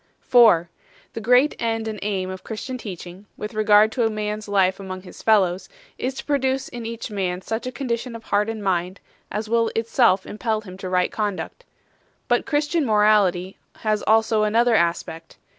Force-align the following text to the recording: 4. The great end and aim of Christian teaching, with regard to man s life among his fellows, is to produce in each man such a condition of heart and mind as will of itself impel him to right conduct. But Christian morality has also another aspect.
4. 0.21 0.67
The 1.13 1.21
great 1.21 1.55
end 1.59 1.87
and 1.87 1.99
aim 2.01 2.31
of 2.31 2.43
Christian 2.43 2.75
teaching, 2.79 3.27
with 3.37 3.53
regard 3.53 3.91
to 3.91 4.09
man 4.09 4.39
s 4.39 4.47
life 4.47 4.79
among 4.79 5.03
his 5.03 5.21
fellows, 5.21 5.69
is 5.99 6.15
to 6.15 6.25
produce 6.25 6.67
in 6.69 6.87
each 6.87 7.11
man 7.11 7.43
such 7.43 7.67
a 7.67 7.71
condition 7.71 8.15
of 8.15 8.23
heart 8.23 8.49
and 8.49 8.63
mind 8.63 8.99
as 9.29 9.47
will 9.47 9.67
of 9.67 9.73
itself 9.75 10.25
impel 10.25 10.61
him 10.61 10.75
to 10.79 10.89
right 10.89 11.11
conduct. 11.11 11.65
But 12.27 12.47
Christian 12.47 12.83
morality 12.83 13.59
has 13.77 14.01
also 14.01 14.41
another 14.41 14.73
aspect. 14.73 15.37